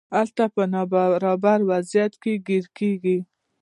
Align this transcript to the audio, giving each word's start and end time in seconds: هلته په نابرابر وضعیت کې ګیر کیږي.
هلته 0.15 0.43
په 0.53 0.63
نابرابر 0.73 1.59
وضعیت 1.71 2.13
کې 2.21 2.33
ګیر 2.47 2.65
کیږي. 2.77 3.17